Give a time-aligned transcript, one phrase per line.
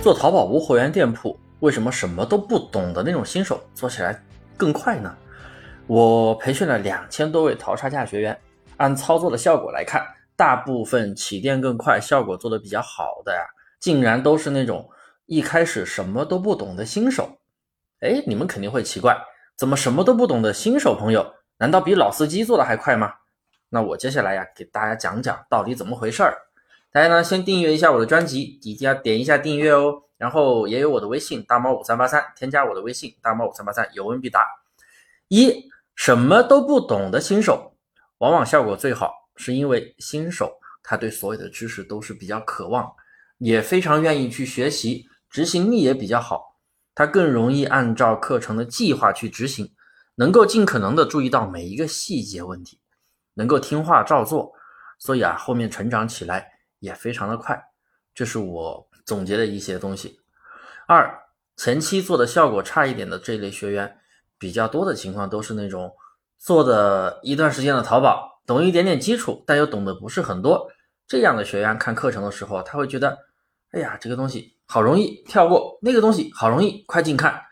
[0.00, 4.18] 做淘宝无货源店铺，为什么什么都不懂的那种新手做起来
[4.56, 5.12] 更快呢？
[5.88, 8.38] 我培训了两千多位淘差价学员，
[8.76, 10.06] 按操作的效果来看，
[10.36, 13.40] 大部分起店更快、效果做得比较好的呀，
[13.80, 14.88] 竟然都是那种
[15.26, 17.28] 一开始什么都不懂的新手。
[18.00, 19.18] 哎，你们肯定会奇怪，
[19.56, 23.12] 怎么什么都不懂的新手朋友，难道比老司机做的还快吗？
[23.68, 26.38] 那我接下来呀，给大家讲讲到底怎么回事儿。
[26.98, 30.02] 大家呢，先订阅一下我的专辑，一定要点一下订阅哦。
[30.16, 34.44] 然后也有我的微信大猫五三八三，添加我的微信大猫五三八三，有问必答。
[35.28, 37.76] 一什么都不懂的新手，
[38.18, 42.90] 往往效果最好，是因为新手他对所有的知识都是比较渴望，
[43.38, 46.56] 也非常愿意去学习，执行力也比较好，
[46.96, 49.72] 他更容易按照课程的计划去执行，
[50.16, 52.80] 能够尽可能的注意到每一个细节问题，
[53.34, 54.52] 能够听话照做，
[54.98, 56.57] 所以啊，后面成长起来。
[56.78, 57.70] 也非常的快，
[58.14, 60.20] 这是我总结的一些东西。
[60.86, 61.22] 二，
[61.56, 63.98] 前期做的效果差一点的这类学员，
[64.38, 65.94] 比较多的情况都是那种
[66.38, 70.70] 做的一段时间的淘宝，懂一点点基础，但又懂得不是很多。
[71.06, 73.18] 这样的学员看课程的时候，他会觉得，
[73.72, 77.42] 哎呀，这个东西好容易跳过，那个东西好容易快进看，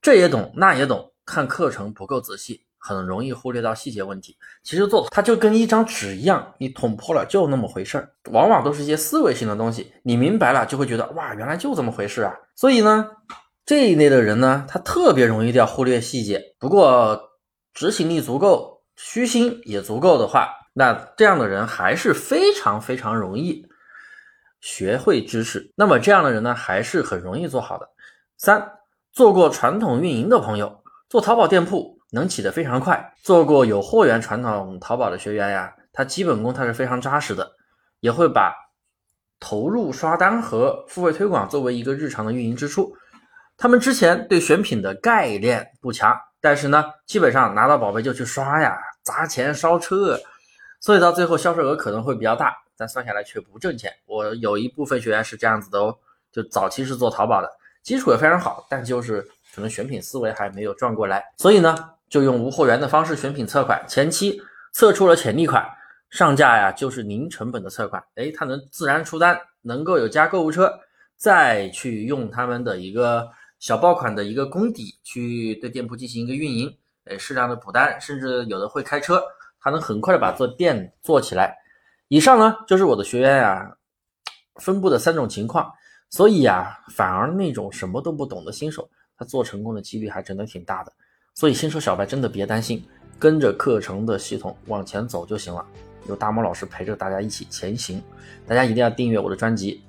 [0.00, 2.66] 这也懂那也懂，看课程不够仔细。
[2.84, 4.36] 很容易忽略到细节问题。
[4.64, 9.92] 其实做它就跟一张纸一样，你捅破了就那么回事儿，往往都是一些思维性的东西。
[10.02, 12.34] 你明白了就会觉得哇，原来就这么回事啊。
[12.56, 13.08] 所以呢，
[13.64, 16.42] 这一类的人呢，他特别容易掉忽略细节。
[16.58, 17.30] 不过
[17.72, 23.64] 执行力足够，虚心也足够的话，那这样的人还是非常非常容易
[24.60, 25.72] 学会知识。
[25.76, 27.88] 那么这样的人呢，还是很容易做好的。
[28.36, 28.72] 三，
[29.12, 32.01] 做过传统运营的朋友，做淘宝店铺。
[32.14, 33.14] 能起得非常快。
[33.22, 37.52] 做过有货源传统淘宝的学员呀，他基本功他是非常扎实的，
[38.00, 38.54] 也会把
[39.40, 42.94] 投入刷单和付费推广作为一个日常的运营支出。
[43.56, 50.20] 他们之前对选品的概念不强，但是呢，基本上拿到宝贝就去刷呀，砸钱烧车，
[50.80, 53.90] 所以到最后销售额可能会比较大，但算下来却不挣钱。
[54.06, 55.96] 我有一部分学员是这样子的哦，
[56.30, 57.50] 就早期是做淘宝的，
[57.82, 59.22] 基础也非常好，但就是
[59.54, 61.90] 可能选品思维还没有转过来，所以呢。
[62.12, 64.38] 就用无货源的方式选品测款，前期
[64.74, 65.66] 测出了潜力款，
[66.10, 70.70] 上架呀就是零成本的测款，哎，它能自然出单，能够有加购物车，
[71.16, 73.26] 再去用他们的一个
[73.60, 76.70] 小爆款的一个功底去对店铺进行一个运营，
[77.06, 79.22] 哎，适量的补单，甚至有的会开车，
[79.58, 81.56] 他能很快的把做店做起来。
[82.08, 83.74] 以上呢就是我的学员呀
[84.56, 85.72] 分布的三种情况，
[86.10, 88.86] 所以呀，反而那种什么都不懂的新手，
[89.16, 90.92] 他做成功的几率还真的挺大的。
[91.34, 92.84] 所以新手小白真的别担心，
[93.18, 95.64] 跟着课程的系统往前走就行了，
[96.08, 98.02] 有大猫老师陪着大家一起前行。
[98.46, 99.82] 大家一定要订阅我的专辑。